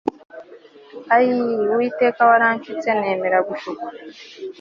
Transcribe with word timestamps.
ayii 1.15 1.53
uwiteka 1.73 2.19
waranshutse 2.29 2.89
nemera 2.99 3.37
gushukwa 3.47 3.89